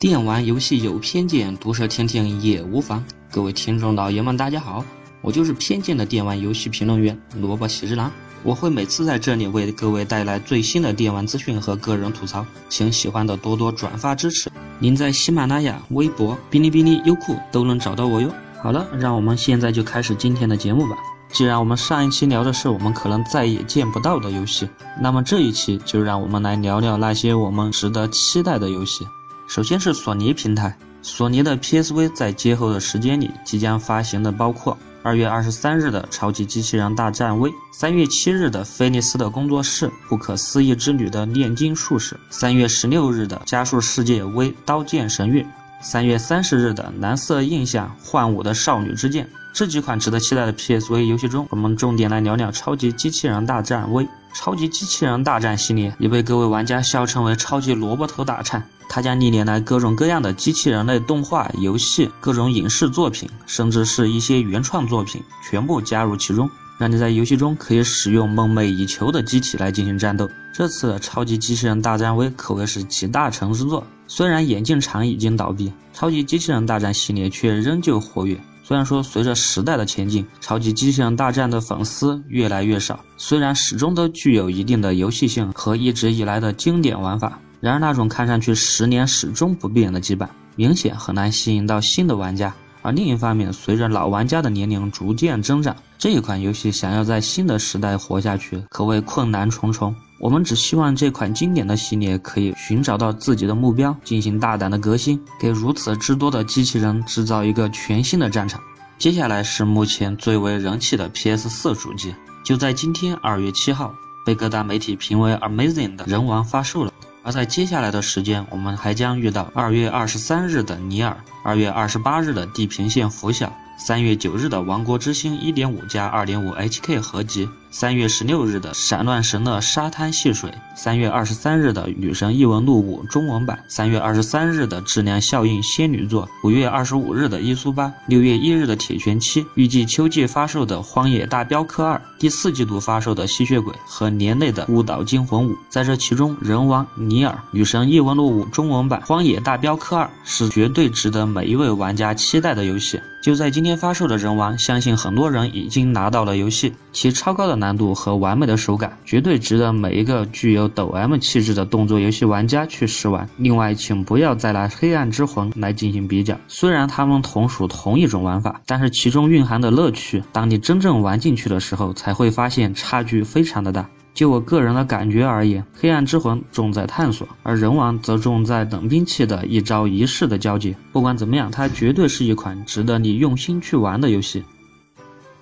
[0.00, 3.04] 电玩游戏有偏见，毒舌听听也无妨。
[3.30, 4.82] 各位听众老爷们，大家好，
[5.20, 8.10] 我就是偏见的电玩游戏评论员萝卜喜之郎。
[8.42, 14.50] 我会每次在这里为各位带来最新的电玩资讯和个人吐槽，请喜欢的多多转发支持。
[14.78, 18.32] 您在喜马拉雅、微博、哔哩哔哩、优酷都能找到我哟。
[18.62, 20.96] 好了，让我们现在就开始今天的节目吧。
[21.30, 24.66] 既然我们上一期聊的是我们可能再也见不到的游戏，
[24.98, 29.06] 那么这一期就让我们来聊聊那些我们值得期待的游戏。
[29.50, 45.42] 首先是索尼平台，索尼的 PSV 在节后的时间里即将发行的包括二月二十三日的《超级机器人大战 V》，三月七日的菲利斯的工作室《不可思议之旅》的炼金术士，三月十六日的《加速世界 V 刀剑神域》，
[45.82, 49.24] 三月三十日的《蓝色印象幻舞的少女之剑》。
[49.52, 54.04] 这几款值得期待的 PSV 游戏中，我们重点来聊聊《超级机器人大战 V》。
[54.32, 58.64] 超级机器人大战系列也被各位玩家笑称为“超级萝卜头大战”。
[58.88, 70.30] 它将历年来各种各样的机器人类动画、游戏、各种影视作品，甚至是一些原创作品，全部加入其中，让你在游戏中可以使用梦寐以求的机体来进行战斗。
[70.52, 73.84] 这次超级机器人大战 V 可谓是集大成之作。
[74.06, 78.40] 虽然眼镜厂已经倒闭，超级机器人大战系列却仍旧活跃。
[78.70, 87.36] 虽然说随着时代的前进，超级机器人大战的粉丝越来越少，虽然始终都具有一定的游戏性和一直以来的经典玩法。
[87.58, 92.54] 然而，那种看上去十年始终不变的羁绊，明显很难吸引到新的玩家。
[92.80, 99.92] 而另一方面，随着老玩家的年龄逐渐增长，这一款游戏想要在新的时代活下去，可谓困难重重。
[100.20, 108.60] 我们只希望这款经典的系列可以寻找到自己的目标，进行大胆的革新，给如此之多的机器人制造一个全新的战场。
[108.98, 116.92] 接下来是目前最为人气的 PS4 主机，就在今天二月七号，被各大媒体评为 Amazing 的人王发售了。
[117.22, 123.50] 而在接下来的时间，我们还将遇到二月二十三日的尼尔，二月二十八日的地平线拂晓，
[123.82, 127.48] 三月九日的王国之心一点五加二点五 HK 合集。
[127.72, 145.52] 三月十六日的《闪乱神的沙滩戏水》，三月二十三日的《女神异闻录五》中文版，三月二十三日的《质量效应仙女座》，五月二十五日的《伊苏八》，六月一日的《铁拳七》，预计秋季发售的《荒野大镖客二》，第四季度发售的《吸血鬼》和年内的《孤岛惊魂五》。
[145.68, 153.00] 在这其中，《人王》《尼尔》《女神异闻录五》中文版，《荒野大镖客二》是绝对值得每一位玩家期待的游戏。
[153.22, 157.60] 就在今天发售的《人王》，相信很多人已经拿到了游戏，其超高的。
[157.60, 163.28] 难度和完美的手感，绝对值得每一个具有抖 M 气质的动作游戏玩家去试玩。
[163.36, 173.86] 另外，请不要再拿《黑暗之魂》来进行比较，虽然它们同属同一种玩法，但是其中蕴含的乐趣，当你真正玩进去的时候，才会发现差距非常的大。
[174.12, 180.76] 就我个人的感觉而言，《黑暗之魂》重在探索，而《人王》则重在冷兵器的一招一式的交接。
[180.92, 184.44] 不管怎么样，它绝对是一款值得你用心去玩的游戏。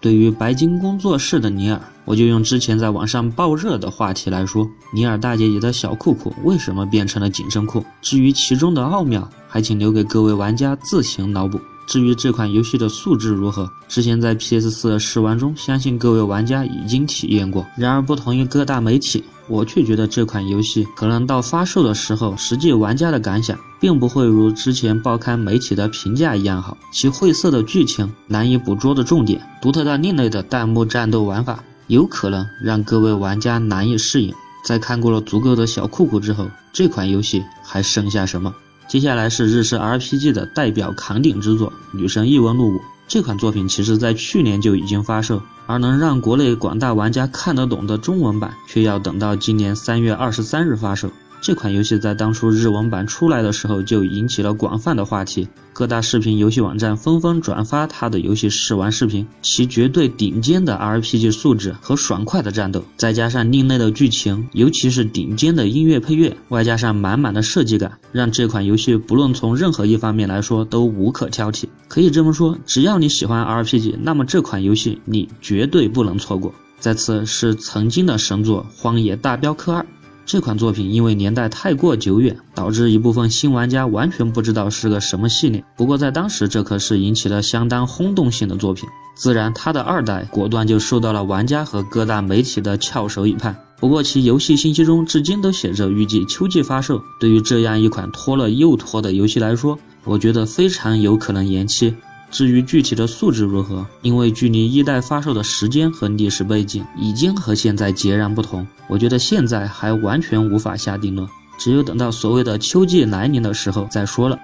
[0.00, 7.84] 对于白金工作室的尼尔，我就用之前在网上爆热的话题来说：尼尔大姐姐的小裤裤为什么变成了紧身裤？
[8.00, 11.58] 至于其中的奥妙，还请留给各位玩家自行脑补。
[11.88, 17.66] 至于这款游戏的素质如何，之前在 PS4 试玩中，相信各位玩家已经体验过。
[17.78, 19.24] 然而，不同于各大媒体。
[19.48, 26.76] 我却觉得这款游戏可能到发售的时候，实际玩家的感想并不会如之前报刊媒体的评价一样好。
[26.92, 34.34] 其晦涩的剧情、难以捕捉的重点、独特的另类的弹幕战斗玩法，有可能让各位玩家难以适应。
[34.62, 38.54] 在看过了足够的小酷酷之后，这款游戏还剩下什么？
[38.88, 42.76] 接下来是日式 RPG 的代表扛鼎之作《女神异闻录五》。
[43.06, 51.10] 这款作品其实在去年就已经发售，而能让国内广大玩家看得懂的中文版，却要等到今年三月二十三日发售。
[51.40, 59.26] 这款游戏在当初日文版出来的时候就引起了广泛的话题，各大视频游戏网站纷纷转发它的游戏试玩视频。
[59.40, 71.64] 其绝对顶尖的 RPG 素质和爽快的战斗，再加上另类的剧情，尤其是顶尖的音乐配乐，外加上满满的设计感，让这款游戏不论从任何一方面来说都无可挑剔。
[71.86, 76.52] 可以这么说，只要你喜欢 RPG，那么这款游戏你绝对不能错过。
[76.80, 79.82] 再次是曾经的神作《荒野大镖客二》。
[80.28, 85.64] 这款作品因为年代太过久远，导致一部分新玩家完全不知道是个什么系列。
[85.74, 88.86] 不过在当时，这可是引起了相当轰动性的作品。
[89.16, 93.56] 自然，它的二代果断就受到了玩家和各大媒体的翘首以盼。
[93.80, 97.00] 不过，其游戏信息中至今都写着预计秋季发售。
[97.18, 101.94] 对于这样一款拖了又拖的游戏来说，我觉得非常有可能延期。
[102.30, 111.28] 至于具体的素质如何，因为距离一代发售的时间和历史背景已经和现在截然不同，我觉得现在还完全无法下定论。
[111.58, 114.38] 只有等到所谓的秋季来临的时候再说了。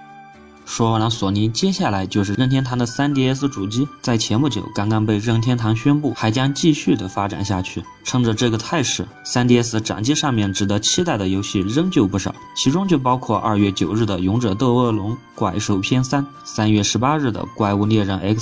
[0.66, 3.87] 说完了索尼，接下来就是任天堂的 3DS 主机。
[4.00, 7.82] 在前不久，刚刚被任天堂宣布还将继续的发展下去。
[8.02, 18.37] 趁着这个态势，3DS 掌机上面值得期待的游戏仍旧不少，其中就包括2月9日的《勇者斗恶龙：怪兽篇3》，3月18日的《怪物猎人 XX》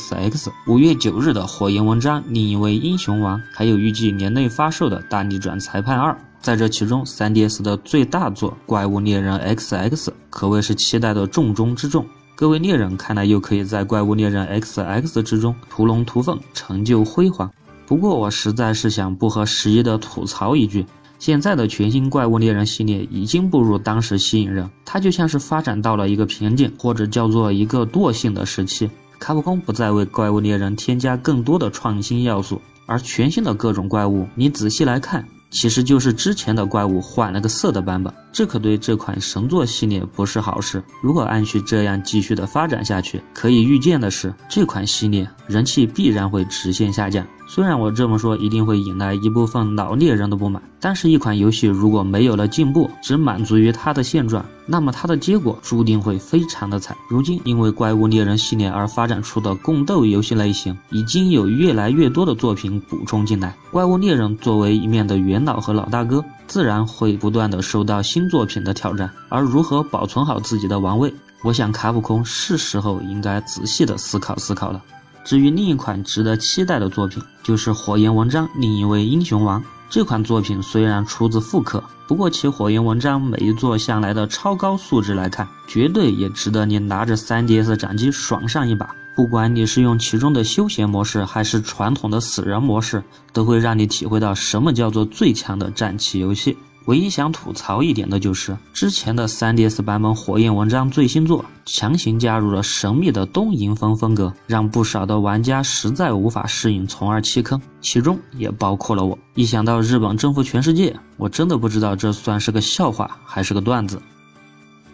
[0.67, 6.13] ，5月9日的《火焰纹章：另一位英雄王》，还有预计年内发售的《大逆转裁判2》。
[6.43, 9.87] 在这其中，3DS 的最大作《怪物猎人 XX》
[10.29, 12.05] 可谓是期待的重中之重。
[12.35, 17.49] 各位猎人看来又可以在《怪物猎人 XX》之中屠龙屠凤，成就辉煌。
[17.87, 20.85] 不过我实在是想不合时宜的吐槽一句：
[21.21, 28.91] 现在的全新《怪物猎人》系列已经不如当时吸引人，它就像是发展到了一个瓶颈，或者叫做一个惰性的时期。
[29.21, 35.25] 卡普空不再为《怪物猎人》添加更多的创新要素，而全新的各种怪物，你仔细来看。
[35.53, 40.83] 其实就是之前的怪物换了个色的版本，这可对这款神作系列不是好事。
[41.03, 47.27] 如果按序这样继续的发展下去，可以预见的是，这款系列人气必然会直线下降。
[47.47, 56.97] 虽然我这么说一定会引来一部分老猎人的不满，但是，一款游戏如果没有了进步，只满足于它的现状，那么它的结果注定会非常的惨。
[57.11, 63.55] 如今，因为怪物猎人系列而发展出的共斗游戏类型，已经有越来越多的作品补充进来。
[63.71, 69.11] 怪物猎人作为一面的元老和老大哥，自然会不断的受到新作品的挑战。
[69.29, 74.83] 而如何保存好自己的王位，我想卡普空是时候应该仔细的思考思考了。
[75.25, 79.61] 至于另一款值得期待的作品，就是《火焰纹章：另一位英雄王》。
[79.89, 88.89] 这款作品虽然出自复刻，不过其《火焰纹章》每一座向来的超高素质来看，绝对也值得你拿着 3DS 掌机爽上一把。
[89.15, 93.05] 不管你是用其中的休闲模式，还是传统的死人模式，
[93.35, 96.57] 都会让你体会到什么叫做最强的战棋游戏。
[96.87, 109.17] 唯一想吐槽一点的就是，之前的 3DS 版本《火焰纹章》最新作强行加入了神秘的东瀛风风格，让不少的玩家实在无法适应，从而弃坑，其中也包括了我。
[109.35, 114.03] 一想到日本征服全世界，我真的不知道这算是个笑话还是个段子。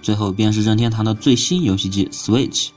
[0.03, 2.69] 最后便是任天堂的最新游戏机 Switch。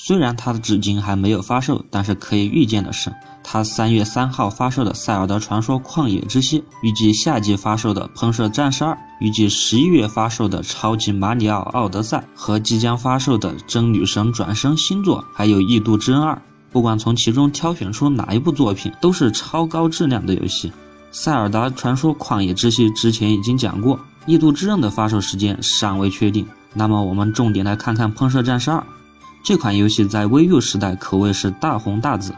[0.00, 3.12] 虽然它的至今还没有发售，但是可以预见的是，
[3.42, 16.32] 它三月三号发售的《塞尔达传说：旷野之息》，预计夏季发售的《喷射战士二》，预计十一月发售的《超级马里奥奥德赛》和即将发售的《真女神转生》新作，还有《异度之刃二》，
[16.70, 20.68] 不管从其中挑选出哪一部作品，都是超高质量的游戏。
[21.10, 23.96] 《塞尔达传说：旷野之息》之前已经讲过，
[24.26, 26.46] 《异度之刃》的发售时间尚未确定。
[26.72, 28.78] 那么我们重点来看看《喷射战士二》。
[29.42, 32.34] 这款游戏在 VU 时代可谓是大红大紫，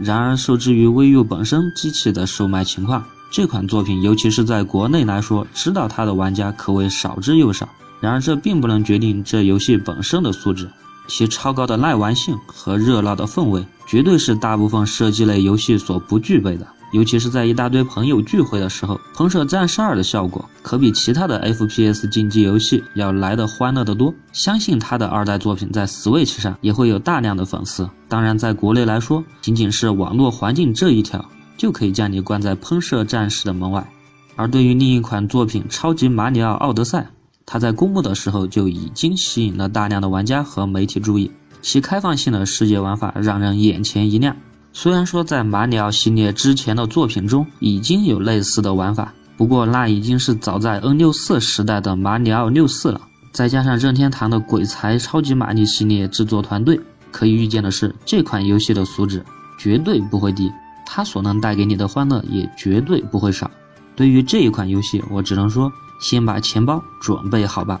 [0.00, 7.68] 然而受制于 VU 本身机器的售卖情况，这款作品尤其是在国内来说，知道它的玩家可谓少之又少。
[8.00, 10.70] 然而这并不能决定这游戏本身的素质，
[11.08, 16.66] 其超高的耐玩性和热闹的氛围，绝对是大部分射击类游戏所不具备的。
[16.96, 24.14] 尤其是在一大堆朋友聚会的时候，《喷射战士二》的效果可比其他的 FPS 竞技游戏要来的欢乐得多。
[24.32, 27.86] 相信他的二代作品在 Switch 上也会有大量的粉丝。
[28.08, 31.22] 当然，在国内来说，仅仅是网络环境这一条
[31.58, 33.86] 就可以将你关在《喷射战士》的门外。
[34.34, 37.00] 而对于另一款作品《超级马里奥奥德赛》，
[37.44, 44.34] 它在公布的时候就已经吸引了大量的玩家和媒体注意，其开放性的世界玩法让人眼前一亮。
[44.78, 53.00] 虽然说在马里奥系列之前的作品中已经有类似的玩法，不过那已经是早在 N64 时代的马里奥64了。
[53.32, 56.78] 再加上任天堂的鬼才超级玛丽系列制作团队，
[57.10, 59.24] 可以预见的是，这款游戏的素质
[59.58, 60.52] 绝对不会低，
[60.84, 63.50] 它所能带给你的欢乐也绝对不会少。
[63.94, 67.80] 对于这一款游戏，我只能说，先把钱包准备好吧。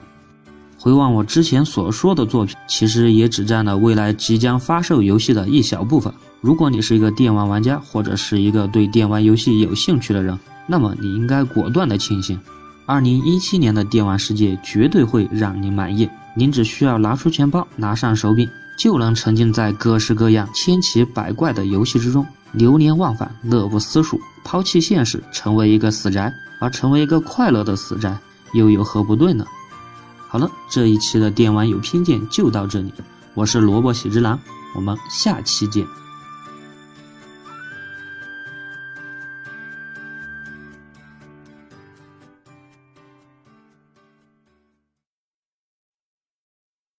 [0.86, 6.14] 回望我之前所说的作品，其实也只占了未来即将发售游戏的一小部分。
[6.40, 12.38] 如果你是一个电玩玩家，或者是一个对电玩游戏有兴趣的人，那么你应该果断的庆幸，
[12.86, 16.08] 二零一七年的电玩世界绝对会让你满意。
[16.36, 24.20] 您只需要拿出钱包，拿上手柄，就能沉浸在各式各样、千奇百怪的游戏之中，流连忘返，乐不思蜀。
[24.44, 28.16] 抛弃现实，成为一个死宅，而成为一个快乐的死宅，
[28.52, 29.44] 又有何不对呢？
[30.28, 32.92] 好了，这一期的电玩有偏见就到这里，
[33.34, 34.38] 我是萝卜喜之郎，
[34.74, 35.86] 我们下期见。